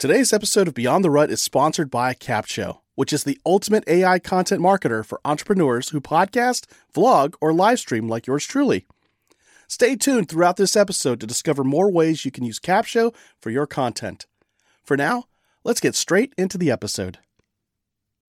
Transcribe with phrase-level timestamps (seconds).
[0.00, 4.18] Today's episode of Beyond the Rut is sponsored by Capsho, which is the ultimate AI
[4.18, 8.86] content marketer for entrepreneurs who podcast, vlog, or live stream like yours truly.
[9.68, 13.66] Stay tuned throughout this episode to discover more ways you can use Capsho for your
[13.66, 14.24] content.
[14.82, 15.24] For now,
[15.64, 17.18] let's get straight into the episode.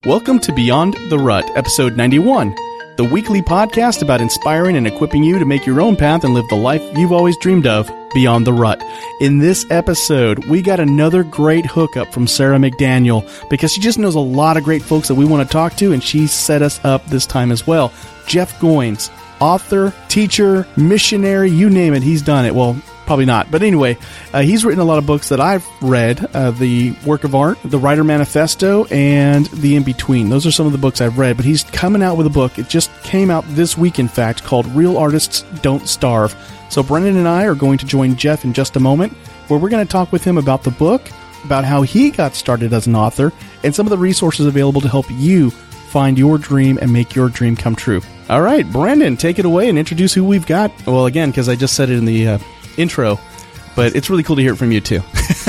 [0.04, 2.54] Welcome to Beyond the Rut, episode 91,
[3.02, 6.48] the weekly podcast about inspiring and equipping you to make your own path and live
[6.50, 8.80] the life you've always dreamed of beyond the rut.
[9.20, 14.14] In this episode, we got another great hookup from Sarah McDaniel because she just knows
[14.14, 16.80] a lot of great folks that we want to talk to, and she set us
[16.86, 17.92] up this time as well.
[18.28, 19.10] Jeff Goins,
[19.42, 22.56] author, teacher, missionary, you name it, he's done it.
[22.56, 23.52] Well, probably not.
[23.52, 23.98] But anyway,
[24.34, 27.58] uh, he's written a lot of books that I've read uh, The Work of Art,
[27.66, 30.30] The Writer Manifesto, and The In Between.
[30.30, 31.36] Those are some of the books I've read.
[31.36, 32.58] But he's coming out with a book.
[32.58, 36.34] It just came out this week, in fact, called Real Artists Don't Starve.
[36.70, 39.12] So Brendan and I are going to join Jeff in just a moment,
[39.50, 41.02] where we're going to talk with him about the book,
[41.44, 43.34] about how he got started as an author,
[43.64, 45.52] and some of the resources available to help you
[45.92, 48.02] find your dream and make your dream come true.
[48.30, 50.72] All right, Brandon, take it away and introduce who we've got.
[50.88, 52.40] Well, again, because I just said it in the uh,
[52.78, 53.20] intro,
[53.76, 55.02] but it's really cool to hear it from you too.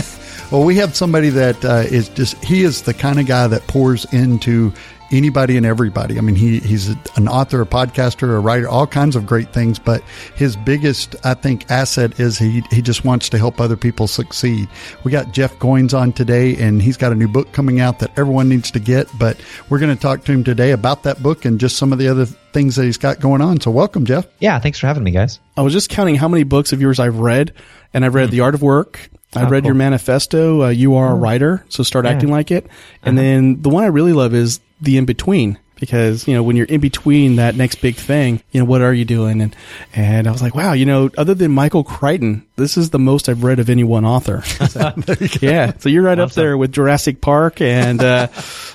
[0.50, 3.66] well, we have somebody that uh, is just, he is the kind of guy that
[3.68, 4.72] pours into
[5.12, 6.18] anybody and everybody.
[6.18, 9.78] I mean, he, he's an author, a podcaster, a writer, all kinds of great things.
[9.78, 10.02] But
[10.34, 14.68] his biggest, I think, asset is he, he just wants to help other people succeed.
[15.04, 18.18] We got Jeff Goins on today, and he's got a new book coming out that
[18.18, 19.08] everyone needs to get.
[19.18, 19.38] But
[19.68, 22.08] we're going to talk to him today about that book and just some of the
[22.08, 23.60] other things that he's got going on.
[23.60, 24.26] So welcome, Jeff.
[24.38, 25.38] Yeah, thanks for having me, guys.
[25.56, 27.52] I was just counting how many books of yours I've read,
[27.92, 28.32] and I've read mm-hmm.
[28.32, 29.10] The Art of Work.
[29.34, 29.68] I oh, read cool.
[29.68, 30.64] your manifesto.
[30.64, 32.12] Uh, you are a writer, so start yeah.
[32.12, 32.66] acting like it.
[33.02, 33.24] And uh-huh.
[33.24, 36.66] then the one I really love is the in between because you know when you're
[36.66, 39.40] in between that next big thing, you know what are you doing?
[39.40, 39.56] And
[39.92, 43.28] and I was like, wow, you know, other than Michael Crichton, this is the most
[43.28, 44.44] I've read of any one author.
[44.72, 44.92] So,
[45.42, 46.30] yeah, so you're right awesome.
[46.30, 48.28] up there with Jurassic Park and uh,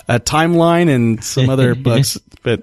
[0.08, 2.62] a Timeline and some other books, but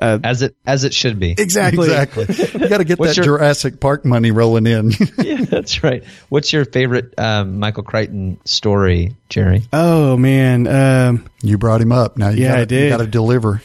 [0.00, 1.32] uh, as it as it should be.
[1.32, 1.88] Exactly.
[1.88, 2.26] Exactly.
[2.66, 4.90] You got to get that your, Jurassic Park money rolling in.
[5.18, 6.02] yeah, that's right.
[6.28, 9.64] What's your favorite um, Michael Crichton story, Jerry?
[9.72, 12.16] Oh man, um, you brought him up.
[12.16, 12.84] Now you yeah, gotta, I did.
[12.84, 13.62] You got to deliver.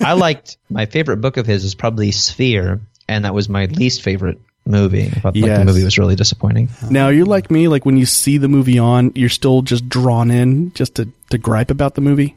[0.00, 4.02] I liked my favorite book of his is probably Sphere, and that was my least
[4.02, 5.06] favorite movie.
[5.06, 5.48] I thought yes.
[5.48, 6.68] like, the movie was really disappointing.
[6.90, 10.30] Now you're like me, like when you see the movie on, you're still just drawn
[10.30, 12.34] in just to, to gripe about the movie.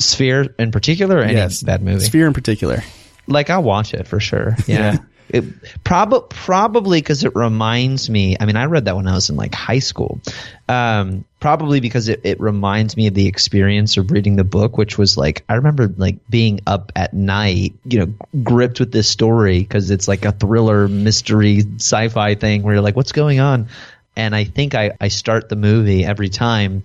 [0.00, 2.04] Sphere in particular, or any yes, bad movie?
[2.04, 2.82] Sphere in particular.
[3.26, 4.56] Like I'll watch it for sure.
[4.66, 4.92] Yeah.
[4.92, 4.98] yeah.
[5.32, 5.44] It
[5.84, 8.36] prob- probably because it reminds me.
[8.40, 10.20] I mean, I read that when I was in like high school.
[10.68, 14.98] Um, probably because it, it reminds me of the experience of reading the book, which
[14.98, 18.12] was like I remember like being up at night, you know,
[18.42, 22.96] gripped with this story because it's like a thriller, mystery, sci-fi thing where you're like,
[22.96, 23.68] what's going on?
[24.16, 26.82] And I think I, I start the movie every time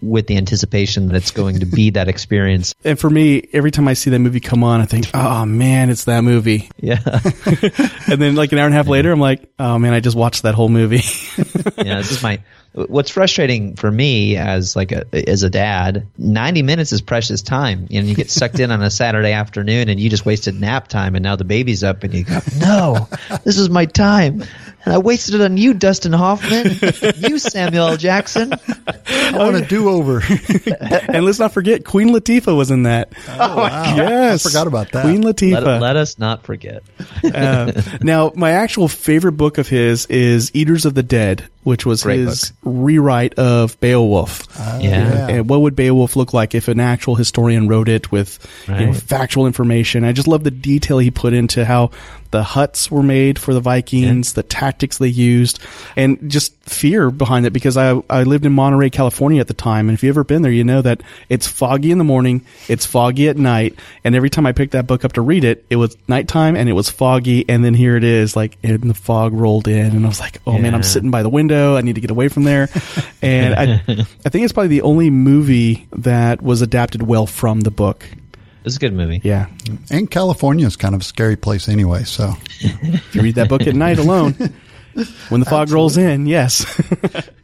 [0.00, 2.74] with the anticipation that it's going to be that experience.
[2.84, 5.88] And for me, every time I see that movie come on, I think, oh man,
[5.88, 6.68] it's that movie.
[6.78, 6.98] Yeah.
[7.04, 10.16] and then like an hour and a half later, I'm like, oh man, I just
[10.16, 10.96] watched that whole movie.
[11.78, 12.40] yeah, this is my,
[12.72, 17.86] what's frustrating for me as like a, as a dad, 90 minutes is precious time.
[17.90, 21.14] And you get sucked in on a Saturday afternoon and you just wasted nap time
[21.14, 23.08] and now the baby's up and you go, no,
[23.44, 24.42] this is my time
[24.84, 26.78] and I wasted it on you, Dustin Hoffman.
[27.16, 27.96] you, Samuel L.
[27.96, 28.52] Jackson.
[28.52, 30.22] I want a do over.
[31.08, 33.12] and let's not forget, Queen Latifah was in that.
[33.28, 33.96] Oh, wow.
[33.96, 34.44] Yes.
[34.44, 35.02] I forgot about that.
[35.02, 35.64] Queen Latifah.
[35.64, 36.82] Let, let us not forget.
[37.24, 42.02] uh, now, my actual favorite book of his is Eaters of the Dead, which was
[42.02, 42.72] Great his book.
[42.84, 44.48] rewrite of Beowulf.
[44.58, 45.28] Uh, yeah.
[45.28, 48.80] And what would Beowulf look like if an actual historian wrote it with right.
[48.80, 50.04] you know, factual information?
[50.04, 51.90] I just love the detail he put into how
[52.32, 54.36] the huts were made for the Vikings, yeah.
[54.36, 55.60] the tactics they used,
[55.96, 59.88] and just fear behind it because I, I lived in Monterey, California at the time.
[59.88, 62.86] And if you've ever been there, you know that it's foggy in the morning, it's
[62.86, 63.74] foggy at night.
[64.02, 66.68] And every time I picked that book up to read it, it was nighttime and
[66.70, 67.46] it was foggy.
[67.48, 69.94] And then here it is, like, and the fog rolled in.
[69.94, 70.62] And I was like, oh yeah.
[70.62, 71.51] man, I'm sitting by the window.
[71.52, 72.68] I need to get away from there.
[73.22, 77.70] and I, I think it's probably the only movie that was adapted well from the
[77.70, 78.06] book.
[78.64, 79.20] It's a good movie.
[79.24, 79.46] Yeah.
[79.90, 82.04] And California is kind of a scary place anyway.
[82.04, 84.34] So if you read that book at night alone,
[85.28, 85.74] when the fog Absolutely.
[85.74, 86.64] rolls in, yes.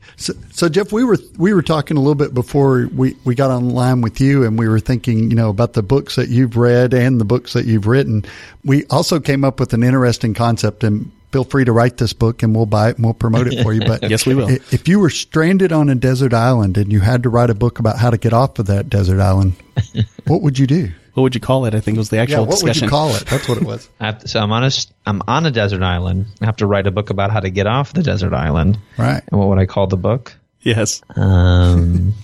[0.17, 3.51] so, so, Jeff, we were we were talking a little bit before we, we got
[3.51, 6.95] online with you, and we were thinking, you know, about the books that you've read
[6.95, 8.25] and the books that you've written.
[8.65, 12.43] We also came up with an interesting concept, and feel free to write this book,
[12.43, 13.81] and we'll buy it and we'll promote it for you.
[13.81, 14.49] But yes, we will.
[14.49, 17.79] If you were stranded on a desert island and you had to write a book
[17.79, 19.55] about how to get off of that desert island,
[20.27, 20.91] what would you do?
[21.19, 21.75] what would you call it?
[21.75, 22.83] I think it was the actual yeah, what discussion.
[22.83, 23.27] would you call it?
[23.27, 23.89] That's what it was.
[24.01, 24.71] to, so I'm on a
[25.05, 26.27] I'm on a desert island.
[26.41, 28.79] I have to write a book about how to get off the desert island.
[28.97, 29.23] Right.
[29.31, 30.37] And what would I call the book?
[30.61, 31.03] Yes.
[31.17, 32.15] Um,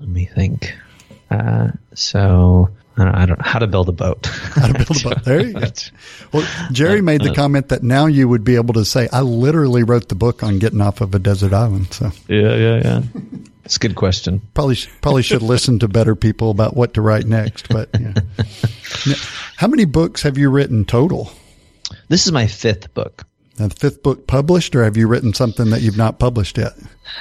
[0.00, 0.74] let me think.
[1.30, 2.81] Uh, so I
[3.34, 4.26] don't, don't how to build a boat.
[4.54, 5.24] How to build a boat.
[5.24, 5.66] There you go.
[6.32, 9.82] Well, Jerry made the comment that now you would be able to say, "I literally
[9.82, 13.02] wrote the book on getting off of a desert island." So yeah, yeah, yeah.
[13.64, 14.42] It's a good question.
[14.54, 17.68] Probably probably should listen to better people about what to write next.
[17.68, 18.14] But yeah.
[19.56, 21.32] how many books have you written total?
[22.08, 23.26] This is my fifth book.
[23.58, 26.72] Now, the fifth book published, or have you written something that you've not published yet?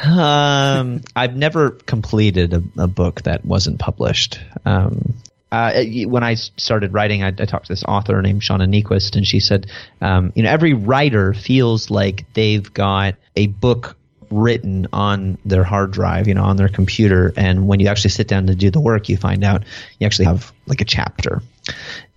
[0.03, 4.39] Um, I've never completed a, a book that wasn't published.
[4.65, 5.13] Um,
[5.51, 9.27] uh, when I started writing, I, I, talked to this author named Shauna Niequist, and
[9.27, 9.69] she said,
[9.99, 13.97] um, you know, every writer feels like they've got a book
[14.29, 17.33] written on their hard drive, you know, on their computer.
[17.35, 19.63] And when you actually sit down to do the work, you find out
[19.99, 21.41] you actually have like a chapter.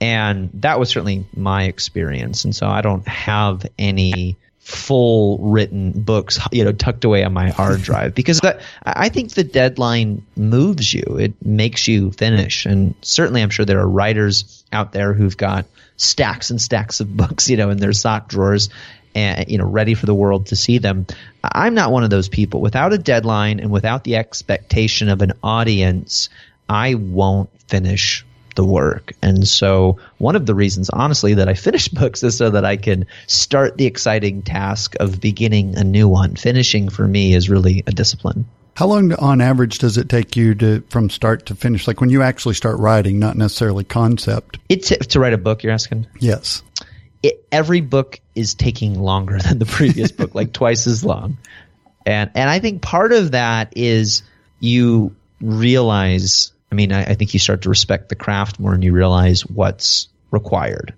[0.01, 2.45] And that was certainly my experience.
[2.45, 7.51] And so I don't have any full written books, you know, tucked away on my
[7.51, 11.19] hard drive because that, I think the deadline moves you.
[11.21, 12.65] It makes you finish.
[12.65, 15.67] And certainly I'm sure there are writers out there who've got
[15.99, 18.71] stacks and stacks of books, you know, in their sock drawers
[19.15, 21.07] and you know ready for the world to see them.
[21.43, 22.61] I'm not one of those people.
[22.61, 26.31] Without a deadline and without the expectation of an audience,
[26.69, 28.25] I won't finish
[28.55, 29.13] the work.
[29.23, 32.77] And so one of the reasons honestly that I finish books is so that I
[32.77, 36.37] can start the exciting task of beginning a new one.
[36.37, 38.47] Finishing for me is really a discipline.
[38.77, 41.87] How long on average does it take you to from start to finish?
[41.87, 44.59] Like when you actually start writing, not necessarily concept.
[44.69, 46.09] It's to write a book, you're asking?
[46.19, 46.63] Yes
[47.25, 51.39] it, every book is taking longer than the previous book, like twice as long.
[52.07, 54.23] And and I think part of that is
[54.61, 56.53] you realize.
[56.75, 59.47] I mean, I, I think you start to respect the craft more, and you realize
[59.47, 60.93] what's required.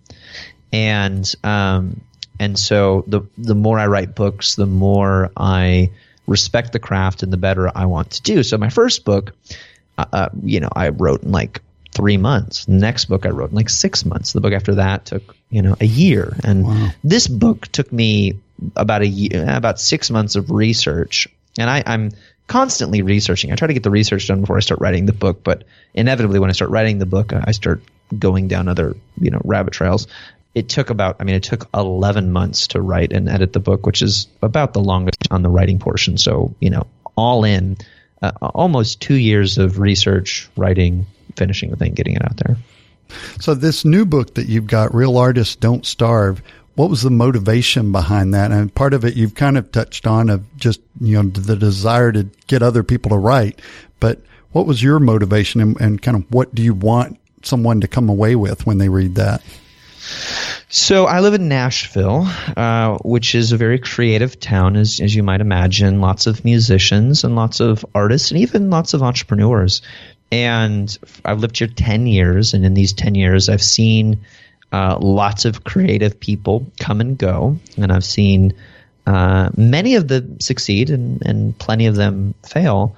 [0.72, 2.00] And um,
[2.40, 5.90] and so the the more I write books, the more I
[6.26, 8.42] respect the craft, and the better I want to do.
[8.42, 9.32] So my first book,
[9.98, 11.60] uh, uh you know, I wrote in like
[11.92, 12.64] three months.
[12.64, 14.32] The next book I wrote in like six months.
[14.32, 16.36] The book after that took you know, a year.
[16.44, 16.88] And wow.
[17.04, 18.38] this book took me
[18.74, 21.28] about a year, about six months of research.
[21.58, 22.12] And I, I'm
[22.46, 23.52] constantly researching.
[23.52, 25.64] I try to get the research done before I start writing the book, but
[25.94, 27.82] inevitably when I start writing the book, I start
[28.16, 30.06] going down other, you know, rabbit trails.
[30.54, 33.84] It took about, I mean, it took 11 months to write and edit the book,
[33.84, 36.16] which is about the longest on the writing portion.
[36.18, 37.76] So, you know, all in,
[38.22, 42.56] uh, almost two years of research, writing, finishing the thing, getting it out there.
[43.40, 46.42] So this new book that you've got, Real Artists Don't Starve,
[46.76, 48.52] what was the motivation behind that?
[48.52, 52.12] And part of it you've kind of touched on of just, you know, the desire
[52.12, 53.60] to get other people to write.
[53.98, 54.20] But
[54.52, 58.08] what was your motivation and, and kind of what do you want someone to come
[58.08, 59.42] away with when they read that?
[60.68, 65.22] So I live in Nashville, uh, which is a very creative town, as as you
[65.22, 66.00] might imagine.
[66.00, 69.82] Lots of musicians and lots of artists, and even lots of entrepreneurs.
[70.30, 74.20] And I've lived here 10 years, and in these 10 years, I've seen
[74.72, 78.54] uh, lots of creative people come and go, and I've seen
[79.06, 82.96] uh, many of them succeed and, and plenty of them fail.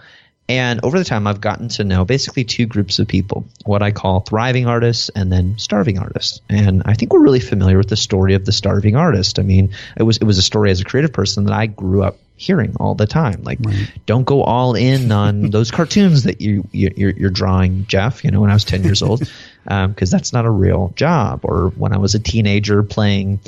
[0.48, 3.90] And over the time, I've gotten to know basically two groups of people what I
[3.90, 6.40] call thriving artists and then starving artists.
[6.48, 9.38] And I think we're really familiar with the story of the starving artist.
[9.38, 12.02] I mean, it was, it was a story as a creative person that I grew
[12.02, 13.42] up hearing all the time.
[13.42, 13.90] Like, right.
[14.06, 18.24] don't go all in on those cartoons that you, you are you're drawing, Jeff.
[18.24, 19.32] You know, when I was ten years old, because
[19.68, 21.40] um, that's not a real job.
[21.42, 23.40] Or when I was a teenager playing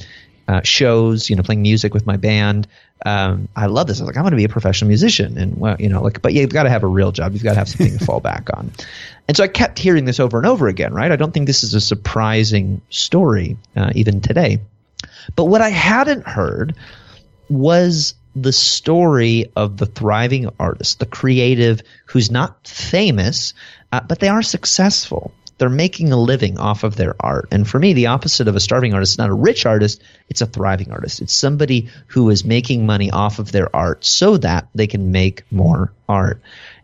[0.49, 2.66] uh, shows, you know, playing music with my band.
[3.06, 4.00] Um, I love this.
[4.00, 6.20] I was like, I'm going to be a professional musician, and well, you know, like,
[6.20, 7.32] but you've got to have a real job.
[7.32, 8.73] You've got to have something to fall back on.
[9.28, 10.92] And so I kept hearing this over and over again.
[10.92, 11.12] Right?
[11.12, 14.59] I don't think this is a surprising story uh, even today.
[15.37, 16.75] But what I hadn't heard
[17.49, 23.54] was the story of the thriving artist, the creative who's not famous,
[23.92, 25.32] uh, but they are successful.
[25.58, 27.49] They're making a living off of their art.
[27.50, 30.40] And for me, the opposite of a starving artist is not a rich artist, it's
[30.40, 31.20] a thriving artist.
[31.20, 35.44] It's somebody who is making money off of their art so that they can make
[35.50, 36.40] more art.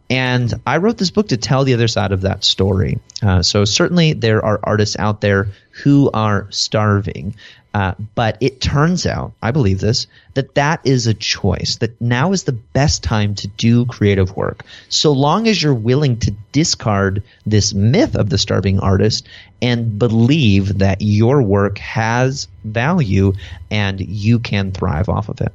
[0.09, 3.01] And I wrote this book to tell the other side of that story.
[3.23, 7.35] Uh, so certainly there are artists out there who are starving.
[7.75, 12.33] Uh, but it turns out, I believe this, that that is a choice, that now
[12.33, 14.65] is the best time to do creative work.
[14.89, 19.29] So long as you're willing to discard this myth of the starving artist
[19.61, 23.35] and believe that your work has value
[23.71, 25.53] and you can thrive off of it.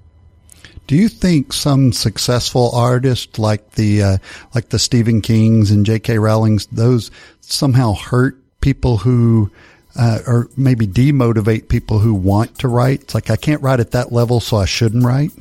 [0.88, 4.18] Do you think some successful artists like the uh,
[4.54, 6.20] like the Stephen Kings and J.K.
[6.20, 9.52] Rowling's those somehow hurt people who
[9.96, 13.02] uh, or maybe demotivate people who want to write.
[13.02, 15.32] It's like I can't write at that level, so I shouldn't write.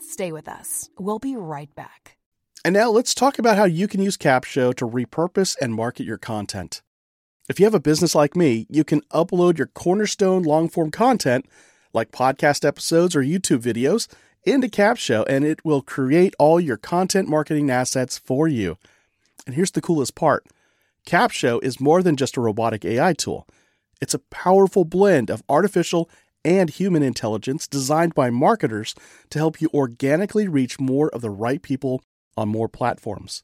[0.00, 0.90] Stay with us.
[0.98, 2.16] We'll be right back.
[2.64, 6.18] And now let's talk about how you can use Capsho to repurpose and market your
[6.18, 6.82] content.
[7.48, 11.46] If you have a business like me, you can upload your cornerstone long form content,
[11.92, 14.08] like podcast episodes or YouTube videos,
[14.44, 18.78] into Capsho, and it will create all your content marketing assets for you.
[19.46, 20.46] And here's the coolest part
[21.06, 23.46] Capsho is more than just a robotic AI tool,
[24.00, 26.08] it's a powerful blend of artificial
[26.44, 28.94] and human intelligence designed by marketers
[29.30, 32.02] to help you organically reach more of the right people
[32.36, 33.42] on more platforms.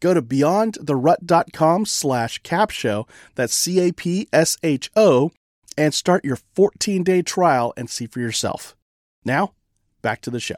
[0.00, 5.32] Go to beyondtherut.com slash capsho, that's C-A-P-S-H-O,
[5.76, 8.76] and start your 14-day trial and see for yourself.
[9.24, 9.52] Now,
[10.02, 10.56] back to the show.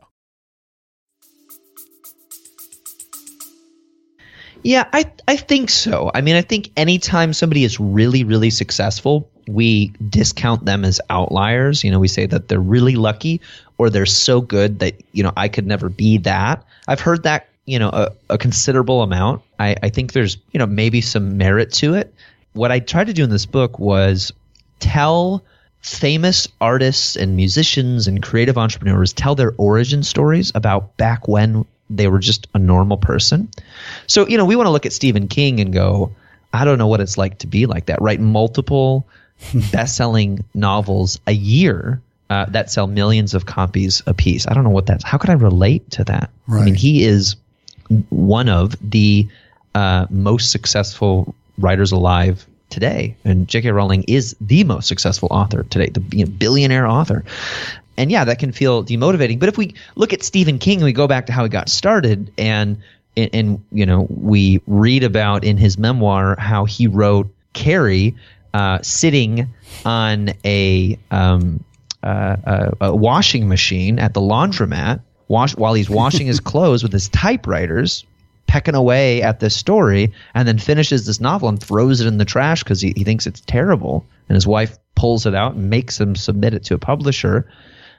[4.62, 6.10] Yeah, I I think so.
[6.14, 11.84] I mean, I think anytime somebody is really really successful, we discount them as outliers.
[11.84, 13.40] You know, we say that they're really lucky
[13.78, 16.64] or they're so good that you know I could never be that.
[16.88, 19.42] I've heard that you know a, a considerable amount.
[19.58, 22.12] I, I think there's you know maybe some merit to it.
[22.54, 24.32] What I tried to do in this book was
[24.80, 25.42] tell
[25.80, 32.08] famous artists and musicians and creative entrepreneurs tell their origin stories about back when they
[32.08, 33.48] were just a normal person.
[34.06, 36.14] So, you know, we want to look at Stephen King and go,
[36.52, 38.00] I don't know what it's like to be like that.
[38.02, 39.06] Write multiple
[39.72, 44.46] best-selling novels a year uh, that sell millions of copies a piece.
[44.46, 45.04] I don't know what that's.
[45.04, 46.30] How could I relate to that?
[46.46, 46.62] Right.
[46.62, 47.36] I mean, he is
[48.10, 49.26] one of the
[49.74, 53.70] uh, most successful writers alive today, and J.K.
[53.70, 57.24] Rowling is the most successful author today, the you know, billionaire author.
[57.96, 59.40] And yeah, that can feel demotivating.
[59.40, 62.32] But if we look at Stephen King we go back to how he got started,
[62.38, 62.80] and
[63.16, 68.14] and, and you know we read about in his memoir how he wrote Carrie
[68.54, 69.48] uh, sitting
[69.84, 71.62] on a, um,
[72.02, 76.92] uh, a, a washing machine at the laundromat wash, while he's washing his clothes with
[76.92, 78.04] his typewriters,
[78.48, 82.24] pecking away at this story, and then finishes this novel and throws it in the
[82.24, 84.04] trash because he, he thinks it's terrible.
[84.28, 87.48] And his wife pulls it out and makes him submit it to a publisher.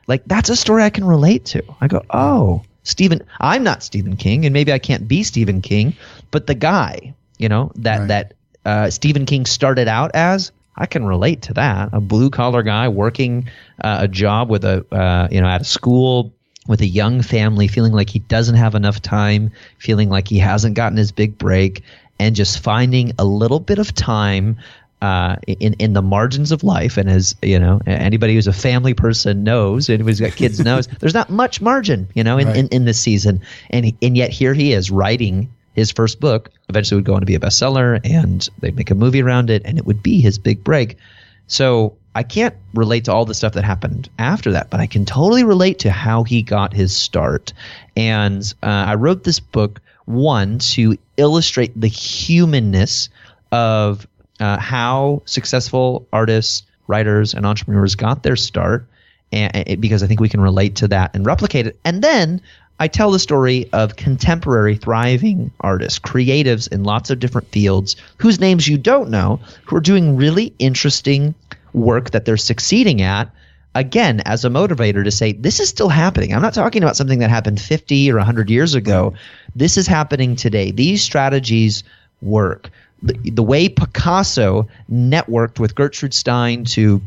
[0.07, 1.63] Like, that's a story I can relate to.
[1.79, 5.95] I go, oh, Stephen, I'm not Stephen King, and maybe I can't be Stephen King,
[6.31, 8.07] but the guy, you know, that, Right.
[8.07, 8.33] that
[8.65, 11.89] uh, Stephen King started out as, I can relate to that.
[11.93, 13.49] A blue collar guy working
[13.83, 16.33] uh, a job with a, uh, you know, at a school
[16.69, 20.75] with a young family, feeling like he doesn't have enough time, feeling like he hasn't
[20.75, 21.81] gotten his big break,
[22.19, 24.55] and just finding a little bit of time
[25.01, 26.95] uh, in in the margins of life.
[26.97, 30.85] And as you know, anybody who's a family person knows, anybody who's got kids knows,
[30.99, 32.57] there's not much margin, you know, in, Right.
[32.57, 33.41] in, in this season.
[33.71, 36.49] And and yet here he is writing his first book.
[36.69, 39.63] Eventually, would go on to be a bestseller, and they'd make a movie around it,
[39.65, 40.97] and it would be his big break.
[41.47, 45.05] So I can't relate to all the stuff that happened after that, but I can
[45.05, 47.53] totally relate to how he got his start.
[47.95, 53.09] And uh, I wrote this book one to illustrate the humanness
[53.51, 54.07] of
[54.39, 58.87] uh, how successful artists, writers, and entrepreneurs got their start,
[59.31, 61.79] and, and- because I think we can relate to that and replicate it.
[61.85, 62.41] And then
[62.79, 68.39] I tell the story of contemporary thriving artists, creatives in lots of different fields, whose
[68.39, 71.35] names you don't know, who are doing really interesting
[71.73, 73.29] work that they're succeeding at.
[73.75, 76.33] Again, as a motivator to say, this is still happening.
[76.33, 79.13] I'm not talking about something that happened 50 or 100 years ago.
[79.55, 80.71] This is happening today.
[80.71, 81.83] These strategies
[82.21, 82.69] work.
[83.03, 87.01] The, the way Picasso networked with Gertrude Stein to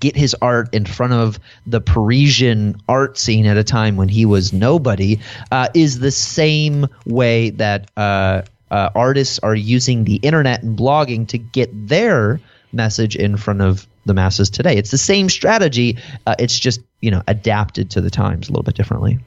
[0.00, 4.24] get his art in front of the Parisian art scene at a time when he
[4.24, 10.62] was nobody uh, is the same way that uh, uh, artists are using the internet
[10.62, 12.40] and blogging to get their
[12.72, 14.76] message in front of the masses today.
[14.76, 15.98] It's the same strategy.
[16.26, 19.18] Uh, it's just you know adapted to the times a little bit differently.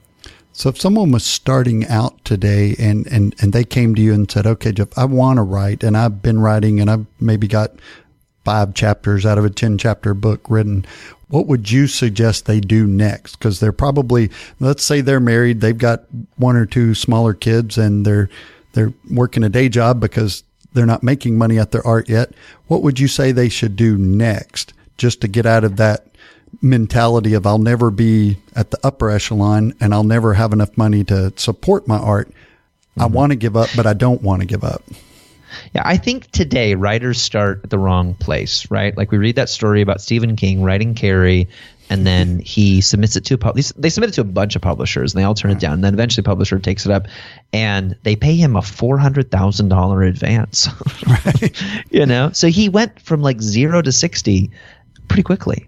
[0.57, 4.29] So if someone was starting out today and, and, and they came to you and
[4.29, 7.73] said, okay, Jeff, I want to write and I've been writing and I've maybe got
[8.43, 10.83] five chapters out of a 10 chapter book written,
[11.27, 13.37] what would you suggest they do next?
[13.37, 16.05] Because they're probably, let's say they're married, they've got
[16.37, 18.27] one or two smaller kids and they're,
[18.73, 20.41] they're working a day job because
[20.77, 22.31] they're not making money at their art yet.
[22.67, 26.05] What would you say they should do next just to get out of that
[26.61, 31.03] mentality of I'll never be at the upper echelon and I'll never have enough money
[31.05, 32.31] to support my art.
[32.95, 33.13] I mm-hmm.
[33.13, 34.83] want to give up, but I don't want to give up.
[35.73, 38.95] Yeah, I think today writers start at the wrong place, right?
[38.95, 41.47] Like we read that story about Stephen King writing Carrie,
[41.89, 43.37] and then he submits it to
[43.77, 45.73] they submit it to a bunch of publishers, and they all turn it down.
[45.75, 47.07] And then eventually, the publisher takes it up,
[47.53, 50.67] and they pay him a four hundred thousand dollar advance.
[51.07, 51.61] right.
[51.91, 54.51] you know, so he went from like zero to sixty
[55.07, 55.67] pretty quickly.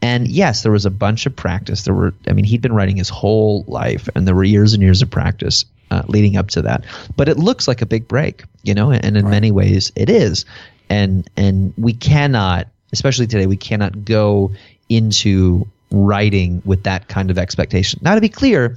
[0.00, 1.82] And yes, there was a bunch of practice.
[1.82, 4.82] There were, I mean, he'd been writing his whole life, and there were years and
[4.82, 6.84] years of practice uh, leading up to that.
[7.16, 10.44] But it looks like a big break, you know, and in many ways it is.
[10.88, 14.52] And and we cannot, especially today, we cannot go
[14.88, 18.00] into writing with that kind of expectation.
[18.02, 18.76] Now, to be clear,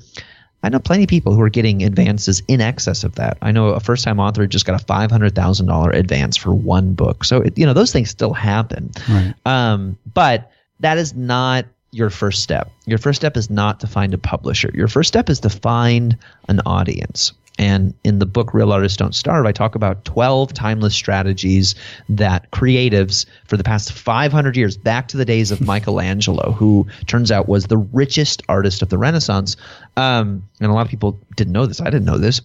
[0.64, 3.38] I know plenty of people who are getting advances in excess of that.
[3.42, 7.24] I know a first time author just got a $500,000 advance for one book.
[7.24, 8.92] So, it, you know, those things still happen.
[9.10, 9.34] Right.
[9.46, 12.72] Um, but that is not your first step.
[12.86, 14.72] Your first step is not to find a publisher.
[14.74, 17.34] Your first step is to find an audience.
[17.62, 21.76] And in the book Real Artists Don't Starve, I talk about 12 timeless strategies
[22.10, 27.32] that creatives for the past 500 years, back to the days of Michelangelo, who turns
[27.32, 29.58] out was the richest artist of the Renaissance.
[29.96, 31.80] Um, and a lot of people didn't know this.
[31.80, 32.42] I didn't know this.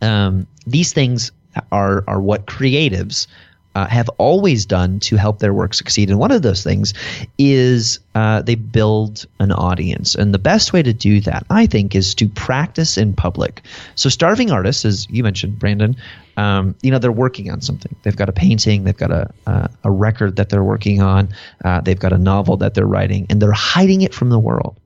[0.00, 1.32] Um, these things
[1.72, 3.26] are, are what creatives
[3.74, 6.10] uh, have always done to help their work succeed.
[6.10, 6.94] And one of those things
[7.38, 10.14] is uh, they build an audience.
[10.14, 13.62] And the best way to do that, I think, is to practice in public.
[13.94, 15.96] So, starving artists, as you mentioned, Brandon,
[16.36, 17.94] um, you know, they're working on something.
[18.02, 21.28] They've got a painting, they've got a, uh, a record that they're working on,
[21.64, 24.76] uh, they've got a novel that they're writing, and they're hiding it from the world.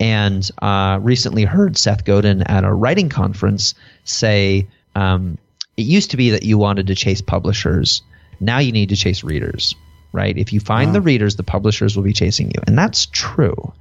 [0.00, 5.38] And uh, recently heard Seth Godin at a writing conference say, um,
[5.76, 8.02] it used to be that you wanted to chase publishers.
[8.40, 9.74] Now you need to chase readers,
[10.12, 10.36] right?
[10.36, 12.60] If you find the readers, the publishers will be chasing you.
[12.66, 13.72] And that's true.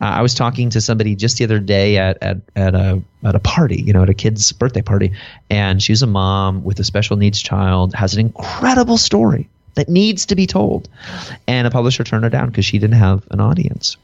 [0.00, 3.34] Uh, I was talking to somebody just the other day at, at, at a at
[3.34, 5.12] a party, you know, at a kid's birthday party,
[5.50, 10.26] and she's a mom with a special needs child, has an incredible story that needs
[10.26, 10.88] to be told,
[11.46, 13.96] and a publisher turned her down because she didn't have an audience.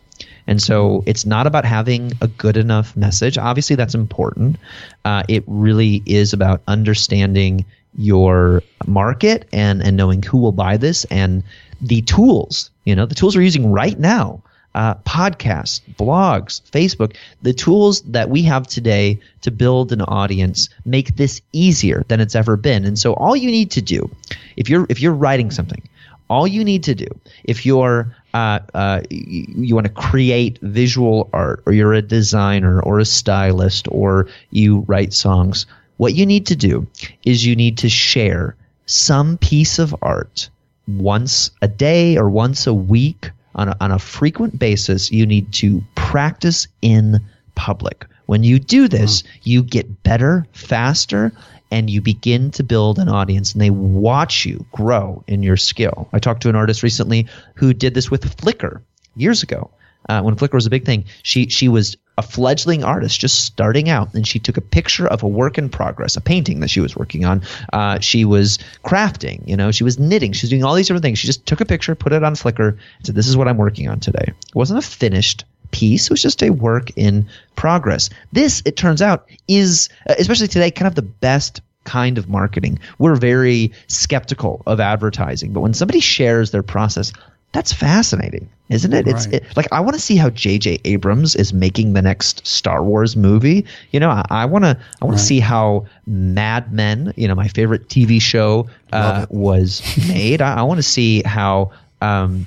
[0.46, 3.36] And so it's not about having a good enough message.
[3.36, 4.56] Obviously, that's important.
[5.04, 7.64] Uh, it really is about understanding
[7.96, 11.42] your market and and knowing who will buy this and
[11.80, 12.70] the tools.
[12.84, 14.42] You know, the tools we're using right now.
[14.72, 21.16] Uh, podcasts, blogs, Facebook, the tools that we have today to build an audience make
[21.16, 22.84] this easier than it's ever been.
[22.84, 24.08] And so all you need to do,
[24.56, 25.82] if you're if you're writing something,
[26.28, 27.08] all you need to do,
[27.42, 32.80] if you're uh, uh, you, you want to create visual art, or you're a designer,
[32.80, 35.66] or a stylist, or you write songs,
[36.00, 36.86] what you need to do
[37.26, 40.48] is you need to share some piece of art
[40.88, 45.12] once a day or once a week on a, on a frequent basis.
[45.12, 47.20] You need to practice in
[47.54, 48.06] public.
[48.24, 51.32] When you do this, you get better faster
[51.70, 56.08] and you begin to build an audience and they watch you grow in your skill.
[56.14, 58.80] I talked to an artist recently who did this with Flickr
[59.16, 59.70] years ago.
[60.08, 63.88] Uh, when Flickr was a big thing, she she was a fledgling artist just starting
[63.88, 66.80] out, and she took a picture of a work in progress, a painting that she
[66.80, 67.42] was working on.
[67.72, 71.02] Uh, she was crafting, you know, she was knitting, she was doing all these different
[71.02, 71.18] things.
[71.18, 73.56] She just took a picture, put it on Flickr, and said, "This is what I'm
[73.56, 78.10] working on today." It wasn't a finished piece; it was just a work in progress.
[78.32, 82.78] This, it turns out, is uh, especially today, kind of the best kind of marketing.
[82.98, 87.12] We're very skeptical of advertising, but when somebody shares their process,
[87.52, 89.08] that's fascinating, isn't it?
[89.08, 90.80] It's it, like I want to see how J.J.
[90.84, 93.64] Abrams is making the next Star Wars movie.
[93.90, 97.48] You know, I want to I want to see how Mad Men, you know, my
[97.48, 100.40] favorite TV show, uh, was made.
[100.40, 101.72] I, I want to see how.
[102.00, 102.46] Um,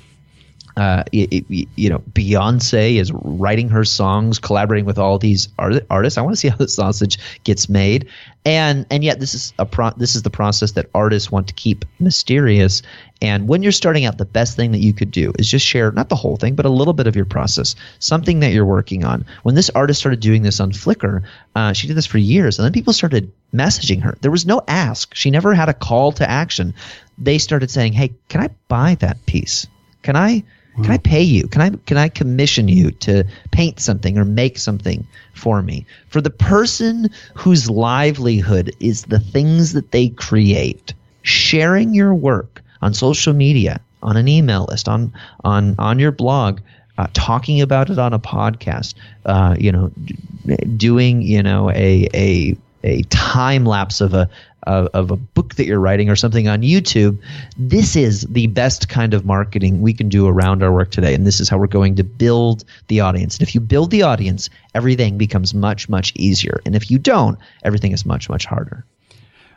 [0.76, 5.86] uh, it, it- you know, Beyonce is writing her songs, collaborating with all these art-
[5.88, 6.18] artists.
[6.18, 8.08] I want to see how the sausage gets made,
[8.44, 11.54] and and yet this is a pro- this is the process that artists want to
[11.54, 12.82] keep mysterious.
[13.24, 15.90] And when you're starting out, the best thing that you could do is just share
[15.90, 19.02] not the whole thing, but a little bit of your process, something that you're working
[19.02, 19.24] on.
[19.44, 21.22] When this artist started doing this on Flickr,
[21.54, 24.18] uh, she did this for years, and then people started messaging her.
[24.20, 25.14] There was no ask.
[25.14, 26.74] She never had a call to action.
[27.16, 29.66] They started saying, "Hey, can I buy that piece?
[30.02, 30.44] Can I?"
[30.82, 31.46] Can I pay you?
[31.46, 35.86] Can I can I commission you to paint something or make something for me?
[36.08, 42.92] For the person whose livelihood is the things that they create, sharing your work on
[42.92, 46.60] social media, on an email list, on on on your blog,
[46.98, 48.94] uh, talking about it on a podcast,
[49.24, 50.16] uh, you know, d-
[50.76, 54.28] doing you know a a a time lapse of a
[54.66, 57.18] of, of a book that you're writing or something on YouTube.
[57.56, 61.26] This is the best kind of marketing we can do around our work today, and
[61.26, 63.38] this is how we're going to build the audience.
[63.38, 66.60] And if you build the audience, everything becomes much much easier.
[66.66, 68.84] And if you don't, everything is much much harder.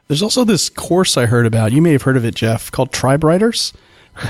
[0.08, 1.72] There's also this course I heard about.
[1.72, 3.74] You may have heard of it, Jeff, called Tribe Writers.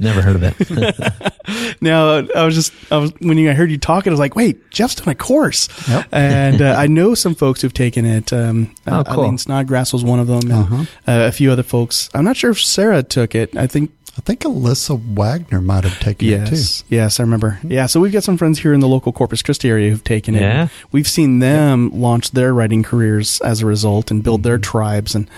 [0.00, 1.24] Never heard of it.
[1.80, 4.36] Now, I was just, I was, when you, I heard you talking, I was like,
[4.36, 5.66] wait, Jeff's done a course.
[5.88, 6.06] Yep.
[6.12, 8.32] And uh, I know some folks who've taken it.
[8.34, 9.20] Um, Oh, cool.
[9.24, 10.50] Eileen Snodgrass was one of them.
[10.50, 12.10] and, uh, a few other folks.
[12.14, 13.56] I'm not sure if Sarah took it.
[13.56, 16.84] I think I think Alyssa Wagner might have taken it too.
[16.88, 17.60] yes, I remember.
[17.62, 20.34] Yeah, so we've got some friends here in the local Corpus Christi area who've taken
[20.34, 20.40] it.
[20.40, 20.68] Yeah.
[20.90, 24.48] We've seen them launch their writing careers as a result and build Mm-hmm.
[24.48, 25.30] their tribes, and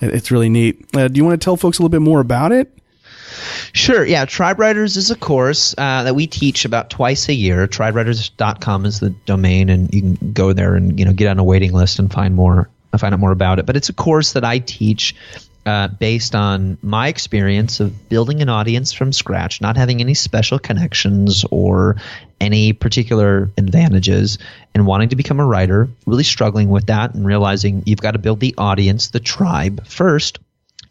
[0.00, 0.84] it's really neat.
[0.94, 2.72] Uh, do you want to tell folks a little bit more about it?
[3.72, 4.04] Sure.
[4.04, 4.24] Yeah.
[4.24, 7.66] Tribe Writers is a course uh, that we teach about twice a year.
[7.66, 11.44] TribeWriters.com is the domain, and you can go there and you know get on a
[11.44, 12.68] waiting list and find more,
[12.98, 13.66] find out more about it.
[13.66, 15.14] But it's a course that I teach
[15.66, 20.58] uh, based on my experience of building an audience from scratch, not having any special
[20.58, 21.96] connections or
[22.40, 24.38] any particular advantages,
[24.74, 25.88] and wanting to become a writer.
[26.06, 30.38] Really struggling with that and realizing you've got to build the audience, the tribe first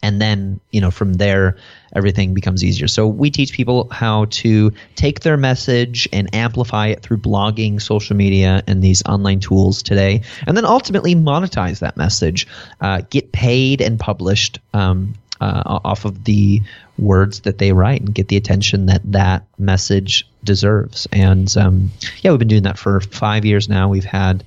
[0.05, 1.57] and then you know from there
[1.95, 2.87] everything becomes easier.
[2.87, 8.15] So we teach people how to take their message and amplify it through blogging social
[8.15, 12.45] media and these online tools today and then ultimately monetize that message
[12.81, 16.61] uh, get paid and published um, uh, off of the
[16.99, 21.07] words that they write and get the attention that that message deserves.
[21.11, 21.91] And um,
[22.21, 23.89] yeah we've been doing that for five years now.
[23.89, 24.43] We've had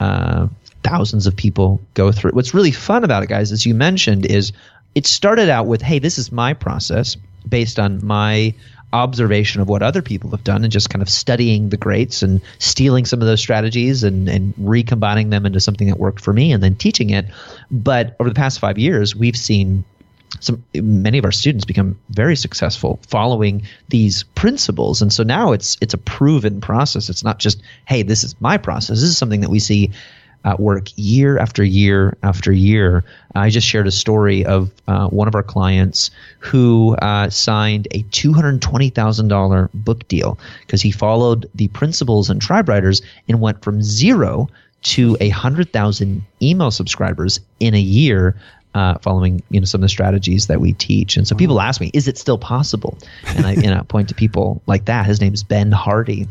[0.00, 0.48] uh,
[0.84, 2.34] thousands of people go through it.
[2.34, 4.52] What's really fun about it, guys, as you mentioned, is
[4.94, 7.16] it started out with, hey, this is my process
[7.48, 8.54] based on my
[8.92, 12.40] observation of what other people have done and just kind of studying the greats and
[12.60, 16.52] stealing some of those strategies and, and recombining them into something that worked for me
[16.52, 17.26] and then teaching it.
[17.72, 19.84] But over the past five years, we've seen
[20.40, 25.00] some many of our students become very successful following these principles.
[25.02, 27.08] And so now it's it's a proven process.
[27.08, 29.00] It's not just hey this is my process.
[29.00, 29.90] This is something that we see
[30.44, 33.04] at work year after year after year
[33.34, 38.02] i just shared a story of uh, one of our clients who uh, signed a
[38.04, 44.48] $220000 book deal because he followed the principles and tribe writers and went from zero
[44.82, 48.36] to a hundred thousand email subscribers in a year
[48.74, 51.16] uh, following you know some of the strategies that we teach.
[51.16, 52.98] And so people ask me, is it still possible?
[53.26, 55.06] And I, and I point to people like that.
[55.06, 56.26] His name's Ben Hardy,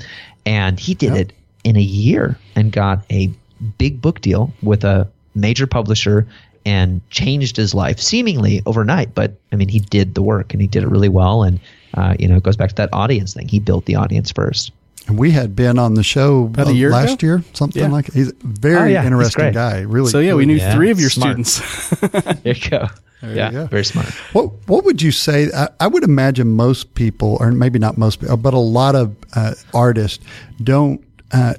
[0.45, 3.31] and he did it in a year and got a
[3.77, 6.27] big book deal with a major publisher
[6.65, 9.13] and changed his life seemingly overnight.
[9.13, 11.43] But I mean, he did the work and he did it really well.
[11.43, 11.59] And
[11.95, 13.47] uh, you know, it goes back to that audience thing.
[13.47, 14.71] He built the audience first.
[15.07, 17.27] And we had been on the show About a uh, last ago?
[17.27, 17.89] year, something Yeah.
[17.89, 19.81] like He's a very Oh, yeah, interesting guy.
[19.81, 20.09] Really.
[20.09, 21.45] So yeah, we knew Yeah, three of your smart.
[21.45, 21.89] students.
[22.43, 22.87] There you go.
[23.21, 23.65] yeah, you go.
[23.67, 24.07] very smart.
[24.31, 25.49] What What would you say?
[25.53, 29.13] I, I would imagine most people, or maybe not most, people, but a lot of
[29.35, 30.23] uh, artists
[30.63, 31.03] don't.
[31.33, 31.55] Uh,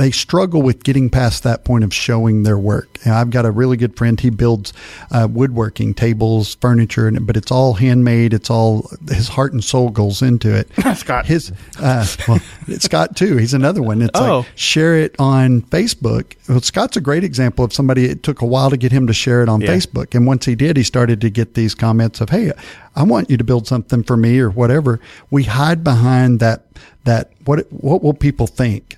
[0.00, 2.98] they struggle with getting past that point of showing their work.
[3.04, 4.18] And I've got a really good friend.
[4.18, 4.72] He builds
[5.10, 8.32] uh, woodworking tables, furniture, and but it's all handmade.
[8.32, 10.68] It's all his heart and soul goes into it.
[10.96, 11.26] Scott.
[11.26, 13.36] his uh, well, it's Scott too.
[13.36, 14.00] He's another one.
[14.02, 14.38] It's Oh.
[14.38, 16.34] like share it on Facebook.
[16.48, 18.06] Well, Scott's a great example of somebody.
[18.06, 19.68] It took a while to get him to share it on Yeah.
[19.68, 22.52] Facebook, and once he did, he started to get these comments of, "Hey,
[22.96, 24.98] I want you to build something for me or whatever."
[25.30, 26.64] We hide behind that.
[27.04, 28.96] That what what will people think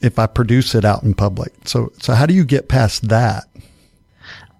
[0.00, 1.52] if I produce it out in public?
[1.64, 3.44] So so how do you get past that?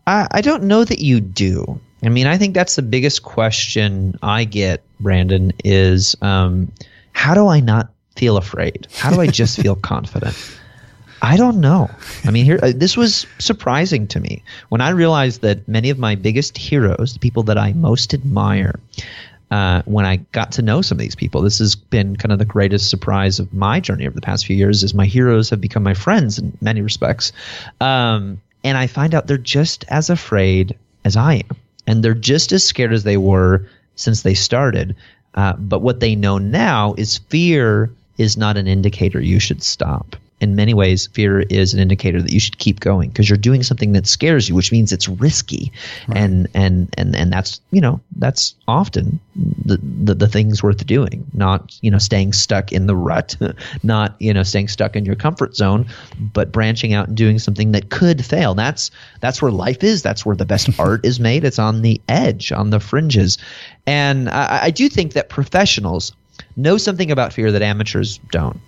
[0.06, 1.80] I, I don't know that you do.
[2.04, 6.70] I mean, I think that's the biggest question I get, Brandon, is um,
[7.12, 8.86] how do I not feel afraid?
[8.94, 10.36] How do I just feel confident?
[11.22, 11.90] I don't know.
[12.24, 15.98] I mean, here uh, this was surprising to me when I realized that many of
[15.98, 18.78] my biggest heroes, the people that I most admire,
[19.50, 22.38] uh, when I got to know some of these people, this has been kind of
[22.38, 24.82] the greatest surprise of my journey over the past few years.
[24.82, 27.32] Is my heroes have become my friends in many respects,
[27.80, 31.56] um, and I find out they're just as afraid as I am,
[31.86, 34.96] and they're just as scared as they were since they started.
[35.34, 40.16] Uh, but what they know now is fear is not an indicator you should stop.
[40.40, 43.62] In many ways, fear is an indicator that you should keep going because you're doing
[43.62, 45.72] something that scares you, which means it's risky,
[46.08, 49.18] and and and and that's you know that's often
[49.64, 51.26] the, the the things worth doing.
[51.32, 53.36] Not you know staying stuck in the rut,
[53.82, 55.86] not you know staying stuck in your comfort zone,
[56.20, 58.54] but branching out and doing something that could fail.
[58.54, 60.02] That's that's where life is.
[60.02, 61.44] That's where the best art is made.
[61.44, 63.38] It's on the edge, on the fringes,
[63.86, 66.12] and I, I do think that professionals
[66.56, 68.60] know something about fear that amateurs don't.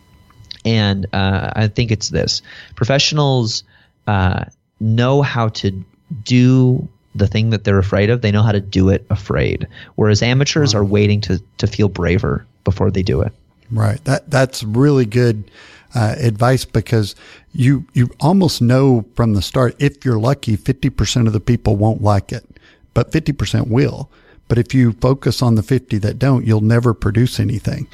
[0.69, 2.43] And uh, I think it's this
[2.77, 3.65] professionals
[4.07, 4.45] uh,
[4.81, 5.85] know how to
[6.25, 9.67] do the thing that they're afraid of, they know how to do it afraid.
[9.95, 13.33] Whereas amateurs are waiting to, to feel braver before they do it.
[13.71, 14.03] Right.
[14.05, 15.51] That that's really good
[15.95, 17.15] uh, advice because
[17.53, 21.77] you you almost know from the start if you're lucky, fifty percent of the people
[21.77, 22.45] won't like it,
[22.93, 24.11] but fifty percent will.
[24.49, 27.89] But if you focus on the fifty that don't, you'll never produce anything.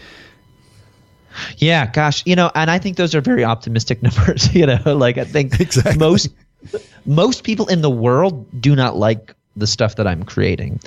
[1.59, 4.55] Yeah, gosh, you know, and I think those are very optimistic numbers.
[4.55, 5.99] You know, like I think Exactly.
[5.99, 6.29] most
[7.07, 10.81] most people in the world do not like the stuff that I'm creating.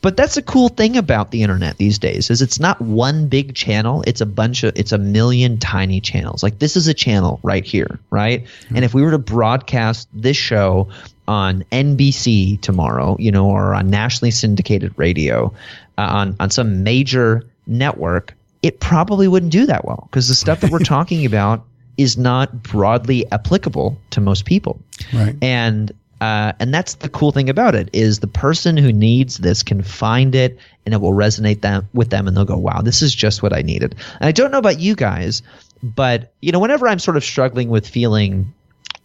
[0.00, 3.54] But that's a cool thing about the internet these days is it's not one big
[3.54, 6.42] channel, it's a bunch of it's a million tiny channels.
[6.42, 8.44] Like this is a channel right here, right?
[8.44, 8.76] Mm-hmm.
[8.76, 10.88] And if we were to broadcast this show
[11.28, 15.52] on NBC tomorrow, you know, or on nationally syndicated radio,
[15.98, 18.34] uh, on on some major network,
[18.66, 21.64] it probably wouldn't do that well because the stuff that we're talking about
[21.96, 24.80] is not broadly applicable to most people.
[25.14, 25.36] Right.
[25.40, 29.62] And uh, and that's the cool thing about it is the person who needs this
[29.62, 33.02] can find it and it will resonate them with them and they'll go wow this
[33.02, 35.42] is just what i needed and i don't know about you guys
[35.82, 38.50] but you know whenever i'm sort of struggling with feeling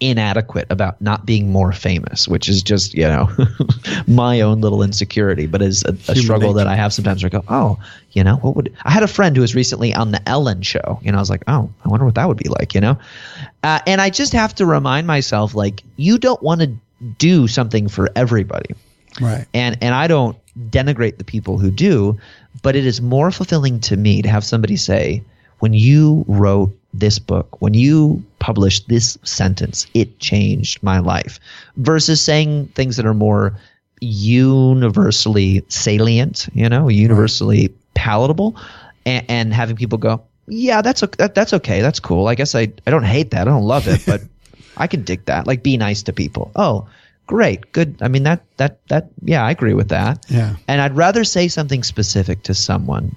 [0.02, 3.30] inadequate about not being more famous, which is just you know
[4.08, 7.24] my own little insecurity, but is a, a struggle that I have sometimes.
[7.24, 7.80] Where I go, oh,
[8.12, 11.00] you know, what would I had a friend who was recently on the Ellen show,
[11.04, 12.98] you know, I was like, oh, I wonder what that would be like, you know,
[13.64, 16.74] uh, and I just have to remind myself, like, you don't want to
[17.18, 18.76] do something for everybody,
[19.22, 19.46] right?
[19.54, 20.36] And and I don't
[20.70, 22.18] denigrate the people who do,
[22.64, 25.24] but it is more fulfilling to me to have somebody say,
[25.60, 31.40] when you wrote this book, when you published this sentence, it changed my life,
[31.78, 33.58] versus saying things that are more
[34.02, 38.56] universally salient, you know, universally palatable,
[39.06, 42.28] and, and, having people go, yeah, that's that, that's okay, that's cool.
[42.28, 44.22] I guess I I don't hate that, I don't love it, but
[44.78, 45.48] I can dig that.
[45.48, 46.52] Like, be nice to people.
[46.56, 46.88] Oh,
[47.28, 47.96] great, good.
[48.02, 50.26] I mean that that that yeah, I agree with that.
[50.30, 50.56] Yeah.
[50.68, 53.16] And I'd rather say something specific to someone,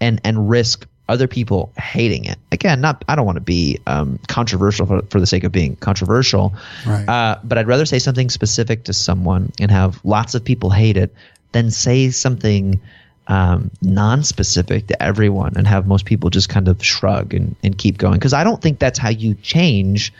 [0.00, 2.38] and and risk other people hating it.
[2.50, 5.76] Again, not I don't want to be um, controversial for, for, the sake of being
[5.76, 6.54] controversial,
[6.86, 7.08] right.
[7.08, 10.96] uh, but I'd rather say something specific to someone and have lots of people hate
[10.96, 11.14] it
[11.52, 12.80] than say something
[13.26, 17.98] um, non-specific to everyone and have most people just kind of shrug and, and keep
[17.98, 18.14] going.
[18.14, 20.12] Because I don't think that's how you change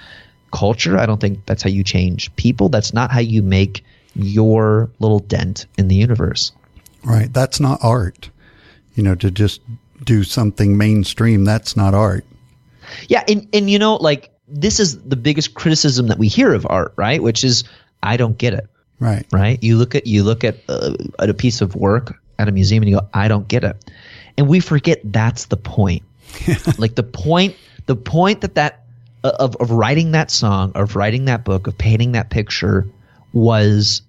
[0.53, 0.99] culture.
[0.99, 2.69] I don't think that's how you change people.
[2.69, 6.53] That's not how you make your little dent in the universe.
[7.03, 7.33] Right.
[7.33, 8.31] That's not art.
[8.95, 9.61] You know, to just
[10.03, 11.45] do something mainstream.
[11.45, 12.25] That's not art.
[13.09, 16.67] Yeah, and and you know, like this is the biggest criticism that we hear of
[16.69, 17.23] art, right?
[17.23, 17.65] Which is
[18.03, 18.69] I don't get it.
[19.01, 19.27] Right.
[19.33, 19.63] Right.
[19.63, 22.83] You look at you look at, uh, at a piece of work at a museum
[22.83, 23.77] and you go, I don't get it,
[24.37, 26.03] and we forget that's the point.
[26.79, 28.85] like the point, the point that that
[29.23, 32.87] uh, of of writing that song, of writing that book, of painting that picture
[33.33, 34.03] was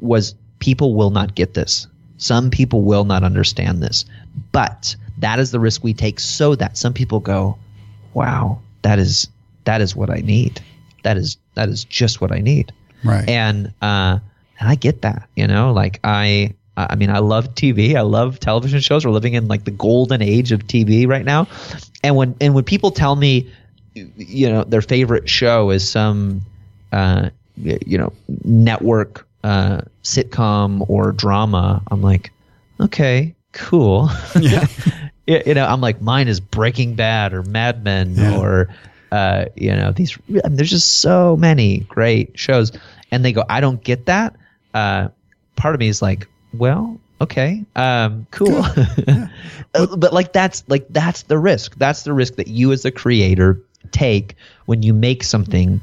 [0.00, 1.86] was people will not get this.
[2.20, 4.04] Some people will not understand this,
[4.52, 7.58] but that is the risk we take so that some people go,
[8.14, 9.28] wow, that is
[9.64, 10.60] that is what I need.
[11.02, 12.72] That is that is just what I need.
[13.02, 13.28] Right.
[13.28, 14.18] And uh,
[14.58, 15.28] and I get that.
[15.34, 17.94] You know, like I I mean, I love TV.
[17.96, 19.04] I love television shows.
[19.04, 21.48] We're living in like the golden age of TV right now.
[22.02, 23.50] And when and when people tell me,
[23.94, 26.42] you know, their favorite show is some,
[26.92, 28.12] uh, you know,
[28.44, 32.32] network uh, sitcom or drama, I'm like,
[32.80, 34.10] okay, cool.
[34.40, 34.66] Yeah.
[35.46, 38.38] you know, I'm like, mine is Breaking Bad or Mad Men yeah.
[38.38, 38.68] or,
[39.12, 40.18] uh, you know, these.
[40.28, 42.72] I mean, there's just so many great shows,
[43.12, 44.34] and they go, I don't get that.
[44.74, 45.08] Uh,
[45.54, 48.64] part of me is like, well, okay, um, cool.
[49.06, 49.28] Yeah.
[49.72, 51.76] but like that's like that's the risk.
[51.76, 53.60] That's the risk that you as a creator
[53.92, 54.34] take
[54.66, 55.80] when you make something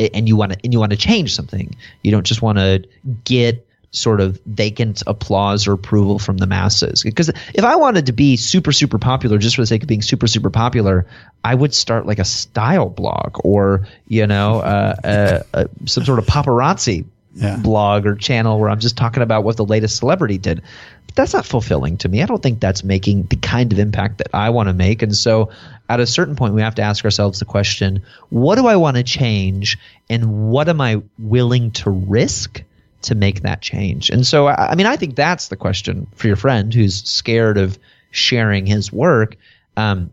[0.00, 1.74] and you want to and you want to change something.
[2.02, 2.84] You don't just want to
[3.24, 7.02] get sort of vacant applause or approval from the masses.
[7.02, 10.02] Because if I wanted to be super, super popular just for the sake of being
[10.02, 11.06] super, super popular,
[11.44, 16.20] I would start like a style blog or, you know, uh, uh, uh, some sort
[16.20, 17.56] of paparazzi yeah.
[17.56, 20.62] blog or channel where I'm just talking about what the latest celebrity did.
[21.06, 22.22] But that's not fulfilling to me.
[22.22, 25.02] I don't think that's making the kind of impact that I want to make.
[25.02, 25.50] And so
[25.88, 28.96] at a certain point, we have to ask ourselves the question what do I want
[28.96, 32.62] to change and what am I willing to risk?
[33.02, 34.10] to make that change.
[34.10, 37.78] And so, I mean, I think that's the question for your friend who's scared of
[38.10, 39.36] sharing his work.
[39.74, 40.12] Um,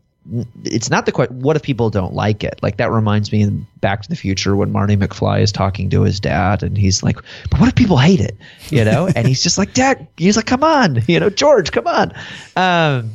[0.63, 2.59] it's not the question, what if people don't like it?
[2.61, 6.01] Like that reminds me in Back to the Future when Marty McFly is talking to
[6.01, 7.17] his dad and he's like,
[7.49, 8.35] but what if people hate it?
[8.69, 9.07] You know?
[9.15, 12.13] and he's just like, dad, he's like, come on, you know, George, come on.
[12.55, 13.11] Um,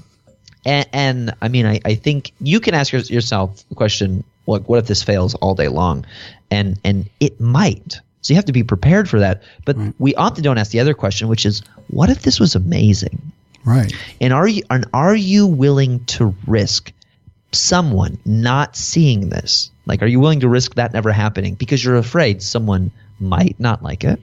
[0.64, 4.78] and, and, I mean, I, I think you can ask yourself the question, like, what
[4.78, 6.06] if this fails all day long?
[6.50, 9.42] And, and it might, so you have to be prepared for that.
[9.64, 9.94] But right.
[9.98, 13.32] we often don't ask the other question, which is, what if this was amazing?
[13.64, 13.92] Right.
[14.20, 16.92] And are you and are you willing to risk
[17.52, 19.70] someone not seeing this?
[19.86, 23.82] Like, are you willing to risk that never happening because you're afraid someone might not
[23.82, 24.20] like it?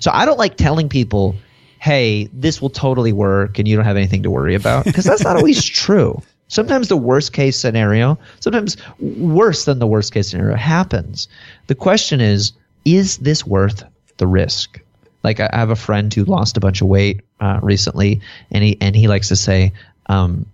[0.00, 1.36] So I don't like telling people,
[1.78, 5.24] "Hey, this will totally work, and you don't have anything to worry about," because that's
[5.24, 6.22] not always true.
[6.48, 11.28] Sometimes the worst case scenario, sometimes worse than the worst case scenario, happens.
[11.66, 12.52] The question is
[12.84, 13.84] is this worth
[14.16, 14.80] the risk?
[15.24, 18.78] Like I have a friend who lost a bunch of weight uh, recently, and he
[18.80, 19.72] and he likes to say,
[20.08, 20.46] um,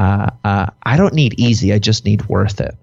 [0.00, 1.72] uh, uh, "I don't need easy.
[1.72, 2.74] I just need worth it."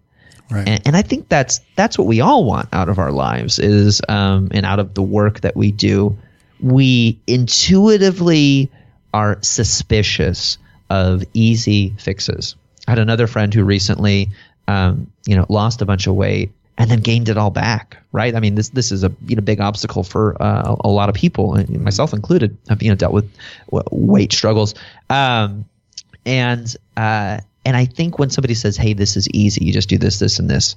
[0.49, 0.67] Right.
[0.67, 4.01] And, and I think that's that's what we all want out of our lives is
[4.07, 6.17] um, and out of the work that we do.
[6.59, 8.71] We intuitively
[9.13, 10.57] are suspicious
[10.89, 12.55] of easy fixes.
[12.87, 14.29] I had another friend who recently,
[14.67, 17.97] um, you know, lost a bunch of weight and then gained it all back.
[18.11, 18.33] Right?
[18.33, 21.15] I mean, this this is a you know big obstacle for uh, a lot of
[21.15, 22.57] people, myself included.
[22.69, 23.29] Have you know dealt with
[23.91, 24.75] weight struggles,
[25.09, 25.65] um,
[26.27, 29.65] and uh, and I think when somebody says, "Hey, this is easy.
[29.65, 30.75] You just do this, this, and this,"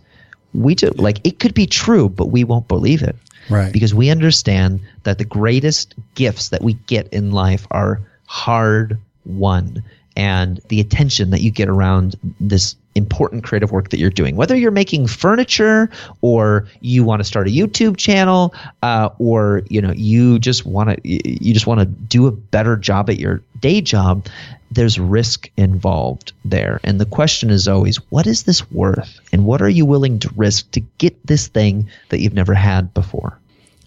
[0.54, 3.16] we do like it could be true, but we won't believe it.
[3.50, 3.72] Right.
[3.72, 9.82] Because we understand that the greatest gifts that we get in life are hard won
[10.16, 14.36] and the attention that you get around this important creative work that you're doing.
[14.36, 15.88] Whether you're making furniture
[16.22, 20.90] or you want to start a youtube channel uh, or you know you just want
[20.90, 24.26] to you just want to do a better job at your day job
[24.70, 26.80] there's risk involved there.
[26.84, 29.20] And the question is always what is this worth?
[29.32, 32.94] And what are you willing to risk to get this thing that you've never had
[32.94, 33.39] before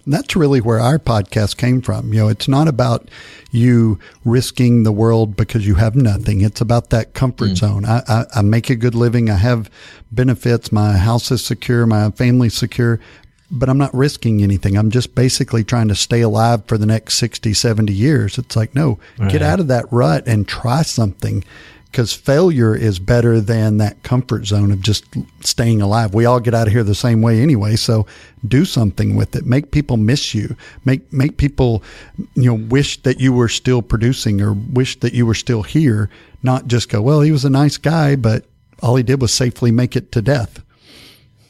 [0.05, 2.13] and that's really where our podcast came from.
[2.13, 3.09] You know, it's not about
[3.51, 6.41] you risking the world because you have nothing.
[6.41, 7.57] It's about that comfort mm.
[7.57, 7.85] zone.
[7.85, 9.29] I, I, I, make a good living.
[9.29, 9.69] I have
[10.11, 10.71] benefits.
[10.71, 11.85] My house is secure.
[11.85, 12.99] My family's secure,
[13.49, 14.75] but I'm not risking anything.
[14.75, 18.37] I'm just basically trying to stay alive for the next 60, 70 years.
[18.37, 19.31] It's like, no, right.
[19.31, 21.45] get out of that rut and try something
[21.93, 25.05] because failure is better than that comfort zone of just
[25.41, 26.15] staying alive.
[26.15, 27.75] We all get out of here the same way anyway.
[27.75, 28.07] So
[28.47, 29.45] do something with it.
[29.45, 30.55] Make people miss you.
[30.85, 31.83] Make, make people,
[32.33, 36.09] you know, wish that you were still producing or wish that you were still here,
[36.41, 38.43] not just go, well, he was a nice guy, but
[38.81, 40.63] all he did was safely make it to death.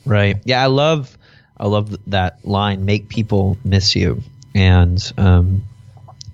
[0.06, 0.36] Right.
[0.44, 0.62] Yeah.
[0.62, 1.18] I love,
[1.56, 4.22] I love that line, make people miss you.
[4.54, 5.64] And, um,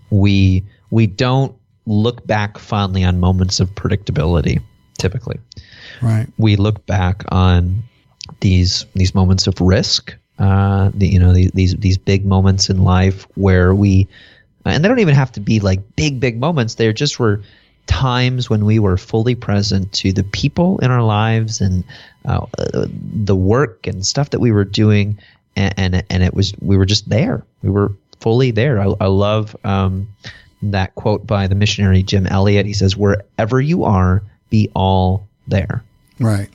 [0.09, 4.61] we, we don't look back fondly on moments of predictability.
[4.97, 5.39] Typically,
[6.01, 6.27] right?
[6.37, 7.83] We look back on
[8.41, 10.15] these these moments of risk.
[10.37, 14.07] Uh, the, you know these, these these big moments in life where we,
[14.65, 16.75] and they don't even have to be like big big moments.
[16.75, 17.41] They're just were
[17.89, 21.83] times when we were fully present to the people in our lives and
[22.25, 22.45] uh,
[22.87, 25.17] the work and stuff that we were doing,
[25.55, 27.43] and, and, and it was we were just there.
[27.63, 28.79] We were fully there.
[28.79, 30.07] I, I love um,
[30.61, 32.65] that quote by the missionary Jim Elliot.
[32.65, 35.83] He says, "Wherever you are, be all there."
[36.19, 36.49] Right.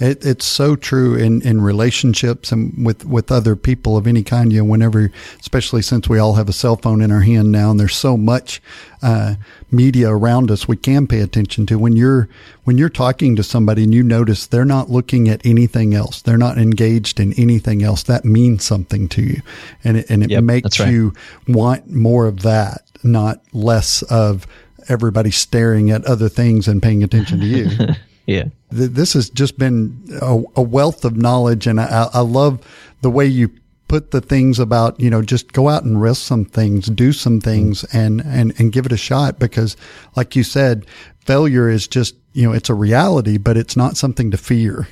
[0.00, 4.52] It, it's so true in, in relationships and with, with other people of any kind.
[4.52, 7.70] You know, whenever, especially since we all have a cell phone in our hand now,
[7.70, 8.62] and there's so much
[9.02, 9.34] uh,
[9.70, 11.78] media around us, we can pay attention to.
[11.78, 12.28] When you're
[12.64, 16.38] when you're talking to somebody and you notice they're not looking at anything else, they're
[16.38, 19.42] not engaged in anything else, that means something to you,
[19.82, 20.90] and it, and it yep, makes right.
[20.90, 21.12] you
[21.46, 24.46] want more of that not less of
[24.88, 27.70] everybody staring at other things and paying attention to you.
[28.28, 28.44] yeah.
[28.70, 32.60] This has just been a, a wealth of knowledge, and I, I love
[33.00, 33.50] the way you
[33.88, 37.40] put the things about you know just go out and risk some things do some
[37.40, 39.78] things and and and give it a shot because
[40.14, 40.84] like you said
[41.20, 44.86] failure is just you know it's a reality but it's not something to fear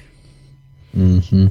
[0.94, 1.48] hmm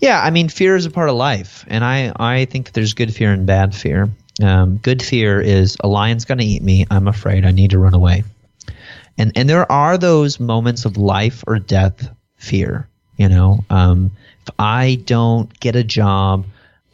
[0.00, 2.92] yeah i mean fear is a part of life and i i think that there's
[2.92, 4.10] good fear and bad fear
[4.42, 6.86] um, good fear is a lion's going to eat me.
[6.90, 7.44] I'm afraid.
[7.44, 8.24] I need to run away.
[9.20, 12.88] And and there are those moments of life or death fear.
[13.18, 14.10] You know, um,
[14.42, 16.46] if I don't get a job,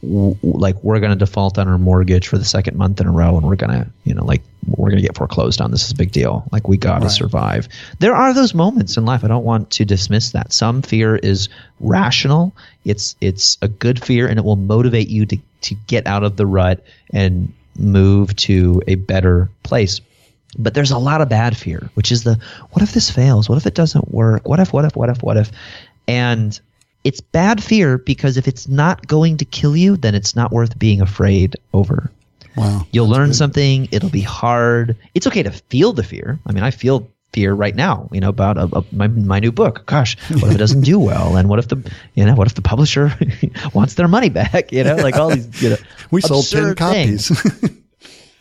[0.03, 3.13] w- like we're going to default on our mortgage for the second month in a
[3.13, 5.71] row, and we're going to, you know, like we're going to get foreclosed on.
[5.71, 6.45] This is a big deal.
[6.51, 7.13] Like we got to right.
[7.13, 7.69] survive.
[8.01, 9.23] There are those moments in life.
[9.23, 10.53] I don't want to dismiss that.
[10.53, 12.57] Some fear is rational.
[12.85, 16.37] It's it's a good fear, and it will motivate you to to get out of
[16.37, 20.01] the rut and move to a better place.
[20.59, 22.39] But there's a lot of bad fear, which is the
[22.71, 23.49] what if this fails?
[23.49, 24.49] What if it doesn't work?
[24.49, 25.51] What if, what if, what if, what if?
[26.09, 26.59] And
[27.05, 30.79] it's bad fear because if it's not going to kill you, then it's not worth
[30.79, 32.11] being afraid over.
[32.57, 32.87] Wow.
[32.91, 33.37] You'll learn good.
[33.37, 33.89] something.
[33.93, 34.97] It'll be hard.
[35.15, 36.39] It's okay to feel the fear.
[36.47, 39.53] I mean, I feel fear right now, you know, about a, a, my, my new
[39.53, 39.85] book.
[39.87, 41.37] Gosh, what if it doesn't do well?
[41.37, 41.77] And what if the,
[42.15, 43.13] you know, what if the publisher
[43.75, 44.73] wants their money back?
[44.73, 45.77] You know, like all these, you know,
[46.11, 47.31] we sold 10 copies.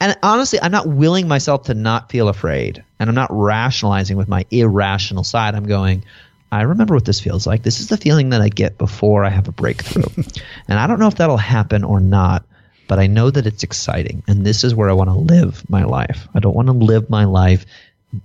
[0.05, 2.83] and honestly, I'm not willing myself to not feel afraid.
[2.99, 5.55] And I'm not rationalizing with my irrational side.
[5.55, 6.03] I'm going,
[6.51, 7.63] I remember what this feels like.
[7.63, 10.03] This is the feeling that I get before I have a breakthrough.
[10.67, 12.45] and I don't know if that'll happen or not,
[12.87, 14.21] but I know that it's exciting.
[14.27, 16.27] And this is where I want to live my life.
[16.35, 17.65] I don't want to live my life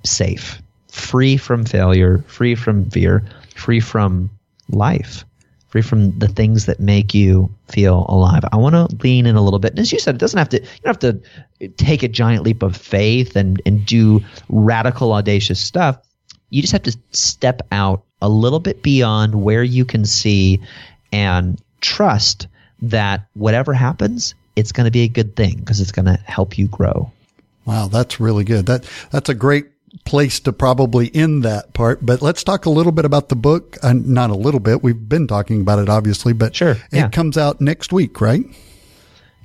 [0.05, 3.25] safe, free from failure, free from fear,
[3.55, 4.29] free from
[4.69, 5.25] life.
[5.71, 8.43] Free from the things that make you feel alive.
[8.53, 9.71] I want to lean in a little bit.
[9.71, 11.23] And as you said, it doesn't have to, you don't have
[11.61, 15.99] to take a giant leap of faith and, and do radical, audacious stuff.
[16.51, 20.61] You just have to step out a little bit beyond where you can see
[21.13, 22.49] and trust
[22.83, 26.59] that whatever happens, it's going to be a good thing because it's going to help
[26.59, 27.11] you grow.
[27.65, 28.67] Wow, that's really good.
[28.67, 29.69] That that's a great
[30.05, 32.05] place to probably end that part.
[32.05, 33.77] But let's talk a little bit about the book.
[33.83, 34.83] Uh, not a little bit.
[34.83, 37.09] We've been talking about it, obviously, but Sure, it yeah.
[37.09, 38.45] comes out next week, right?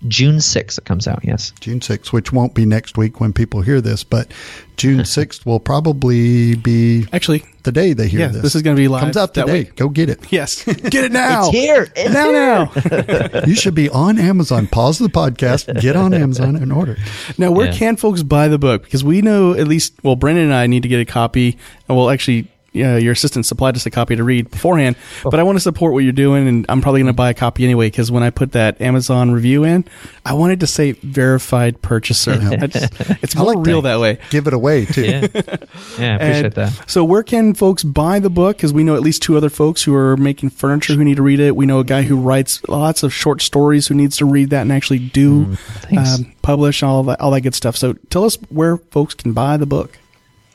[0.08, 1.52] June 6th, it comes out, yes.
[1.60, 4.32] June 6th, which won't be next week when people hear this, but
[4.78, 8.42] June 6th will probably be Actually, the day they hear yeah, this.
[8.42, 9.02] this is going to be live.
[9.02, 9.60] Comes out that today.
[9.64, 9.76] week.
[9.76, 10.20] Go get it.
[10.32, 11.50] Yes, get it now.
[11.50, 11.88] It's here.
[11.96, 13.30] It's now, here.
[13.34, 13.42] now.
[13.46, 14.68] You should be on Amazon.
[14.68, 16.98] Pause the podcast, get on Amazon and order.
[17.38, 17.74] Now, where Yeah.
[17.78, 18.84] can folks buy the book?
[18.84, 21.58] Because we know at least, well, Brendan and I need to get a copy.
[21.88, 24.96] And well, actually, yeah, your assistant supplied us a copy to read beforehand.
[25.24, 27.34] But I want to support what you're doing, and I'm probably going to buy a
[27.34, 27.88] copy anyway.
[27.88, 29.86] Because when I put that Amazon review in,
[30.26, 32.34] I wanted to say verified purchaser.
[32.62, 34.20] I just- it's I more like real that way.
[34.30, 35.04] Give it away too.
[35.06, 35.28] Yeah.
[35.98, 36.84] Yeah, I appreciate And that.
[36.90, 38.58] So, where can folks buy the book?
[38.58, 41.24] Because we know at least two other folks who are making furniture who need to
[41.24, 41.56] read it.
[41.56, 44.62] We know a guy who writes lots of short stories who needs to read that
[44.62, 46.16] and actually do Mm, thanks.
[46.20, 47.76] um, publish all that, all that good stuff.
[47.78, 49.98] So, tell us where folks can buy the book.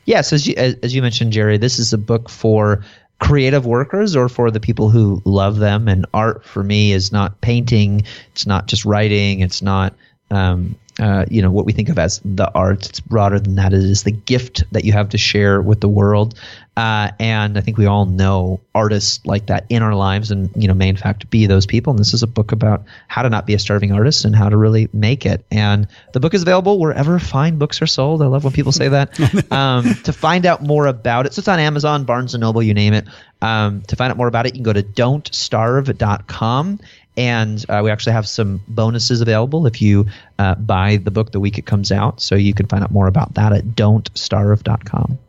[0.05, 2.83] Yes, as you, as, you mentioned, Jerry, this is a book for
[3.19, 5.87] creative workers or for the people who love them.
[5.87, 8.03] And art for me is not painting.
[8.31, 9.41] It's not just writing.
[9.41, 9.93] It's not,
[10.31, 12.87] um, uh, you know, what we think of as the arts.
[12.87, 13.73] It's broader than that.
[13.73, 16.39] It is the gift that you have to share with the world.
[16.77, 20.67] Uh, and I think we all know artists like that in our lives and, you
[20.67, 21.89] know, may in fact be those people.
[21.91, 24.47] And this is a book about how to not be a starving artist and how
[24.47, 25.43] to really make it.
[25.49, 28.21] And the book is available wherever fine books are sold.
[28.21, 29.51] I love when people say that.
[29.51, 32.75] um, to find out more about it, so it's on Amazon, Barnes and Noble, you
[32.75, 33.07] name it.
[33.41, 36.79] Um, to find out more about it, you can go to don'tstarve.com.
[37.17, 40.05] And uh, we actually have some bonuses available if you
[40.39, 42.21] uh, buy the book the week it comes out.
[42.21, 45.19] So you can find out more about that at don'tstarve.com.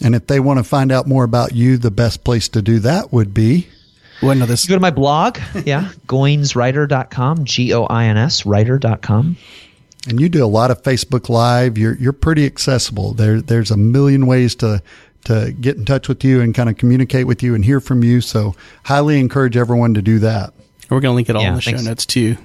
[0.00, 2.78] And if they want to find out more about you, the best place to do
[2.80, 3.68] that would be
[4.22, 8.46] Well, no, this You go to my blog, yeah, goinswriter.com, G O I N S
[8.46, 9.36] writer.com.
[10.08, 11.76] And you do a lot of Facebook Live.
[11.76, 13.14] You're you're pretty accessible.
[13.14, 14.82] There there's a million ways to
[15.28, 18.02] to get in touch with you and kind of communicate with you and hear from
[18.02, 18.20] you.
[18.20, 18.54] So
[18.84, 20.52] highly encourage everyone to do that.
[20.90, 22.36] we're going to link it all Yeah, in the show notes too.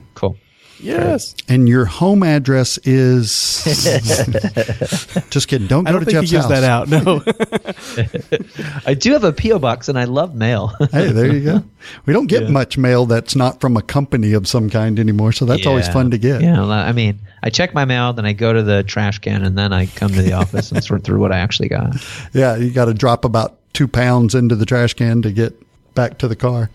[0.83, 0.91] Cool.
[0.93, 1.33] Yes.
[1.47, 3.63] And your home address is
[5.29, 5.67] just kidding.
[5.67, 6.61] Don't I go don't to think Jeff's he gives house.
[6.61, 6.89] that out.
[6.89, 8.81] No.
[8.85, 9.59] I do have a P.O.
[9.59, 10.73] box and I love mail.
[10.91, 11.63] hey, there you go.
[12.05, 15.45] We don't get much mail that's not from a company of some kind anymore, so
[15.45, 16.41] that's always fun to get.
[16.41, 19.57] Yeah, I mean, I check my mail, then I go to the trash can, and
[19.57, 21.95] then I come to the office and sort through what I actually got.
[22.33, 25.53] Yeah, you got to drop about two pounds into the trash can to get
[25.93, 26.69] back to the car.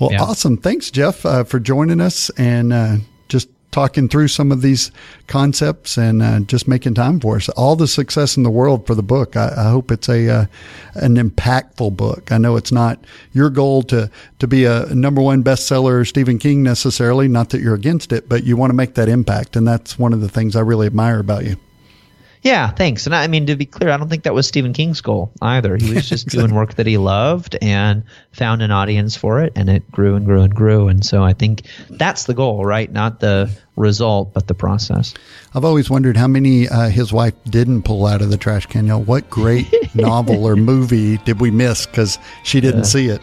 [0.00, 0.22] Well, Yeah.
[0.22, 0.56] awesome.
[0.56, 3.06] Thanks, Jeff, uh, for joining us and uh, just
[3.70, 4.90] talking through some of these
[5.26, 7.48] concepts and uh, just making time for us.
[7.50, 9.36] All the success in the world for the book.
[9.36, 10.46] I, I hope it's a uh,
[10.94, 12.32] an impactful book.
[12.32, 12.98] I know it's not
[13.32, 17.28] your goal to to be a number one bestseller Stephen King necessarily.
[17.28, 20.12] Not that you're against it, but you want to make that impact, and that's one
[20.12, 21.56] of the things I really admire about you.
[22.48, 23.04] Yeah, thanks.
[23.04, 25.30] And I I mean, to be clear, I don't think that was Stephen King's goal
[25.42, 25.76] either.
[25.76, 29.68] He was just doing work that he loved and found an audience for it, and
[29.68, 30.88] it grew and grew and grew.
[30.88, 32.90] And so I think that's the goal, right?
[32.90, 35.12] Not the result, but the process.
[35.54, 38.86] I've always wondered how many uh, his wife didn't pull out of the trash can.
[38.86, 43.20] You know, what great novel or movie did we miss because she didn't see it,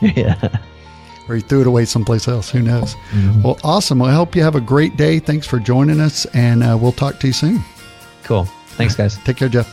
[0.00, 0.58] yeah.
[1.28, 2.50] or he threw it away someplace else?
[2.50, 2.96] Who knows?
[3.44, 4.00] Well, awesome.
[4.00, 5.20] Well, I hope you have a great day.
[5.20, 7.62] Thanks for joining us, and uh, we'll talk to you soon.
[8.30, 8.44] Cool.
[8.44, 9.16] Thanks, guys.
[9.24, 9.68] Take care, Jeff.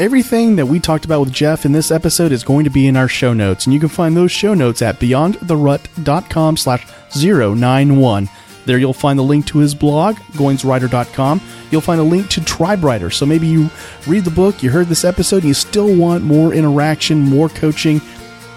[0.00, 2.96] Everything that we talked about with Jeff in this episode is going to be in
[2.96, 8.28] our show notes, and you can find those show notes at beyondtherut.com slash 091.
[8.66, 11.40] There you'll find the link to his blog, goinswriter.com.
[11.70, 13.10] You'll find a link to Tribe Writer.
[13.10, 13.70] So maybe you
[14.08, 18.00] read the book, you heard this episode, and you still want more interaction, more coaching.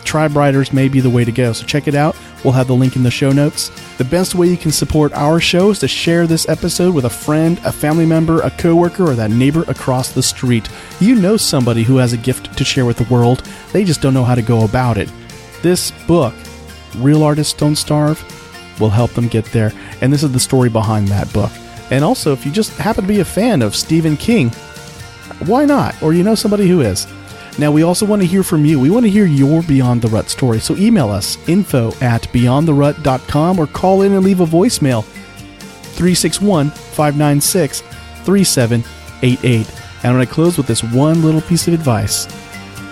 [0.04, 1.54] Tribe Writers may be the way to go.
[1.54, 2.16] So check it out.
[2.44, 3.70] We'll have the link in the show notes.
[3.98, 7.10] The best way you can support our show is to share this episode with a
[7.10, 10.70] friend, a family member, a coworker, or that neighbor across the street.
[11.00, 13.40] You know somebody who has a gift to share with the world.
[13.74, 15.12] They just don't know how to go about it.
[15.62, 16.36] This book,
[16.98, 18.24] Real Artists Don't Starve,
[18.80, 19.74] will help them get there.
[20.02, 21.52] And this is the story behind that book.
[21.90, 24.50] And also, if you just happen to be a fan of Stephen King,
[25.46, 26.02] why not?
[26.04, 27.08] Or you know somebody who is.
[27.60, 28.80] Now, we also want to hear from you.
[28.80, 30.60] We want to hear your Beyond the Rut story.
[30.60, 37.82] So email us info at beyondtherut.com or call in and leave a voicemail 361 596
[37.82, 39.68] 3788.
[39.98, 42.28] And I'm going to close with this one little piece of advice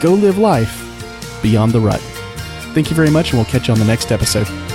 [0.02, 2.02] go live life beyond the rut.
[2.74, 4.75] Thank you very much, and we'll catch you on the next episode.